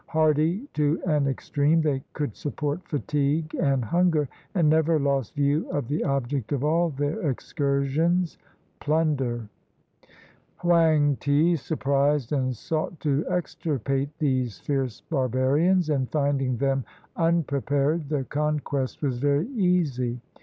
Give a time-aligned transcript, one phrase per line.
[0.07, 5.87] Hardy to an extreme, they could support fatigue and hunger; and never lost view of
[5.87, 8.39] the object of all their excursions—
[8.79, 9.47] plunder.
[10.63, 16.83] Hoang ti surprised and sought to extirpate these fierce barbarians; and finding them
[17.15, 20.19] unprepared, the conquest was very easy.